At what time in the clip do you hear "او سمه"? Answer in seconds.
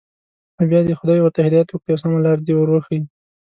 1.93-2.19